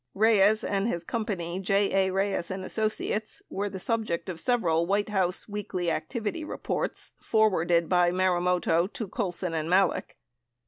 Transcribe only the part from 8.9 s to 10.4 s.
to Colson and Malek.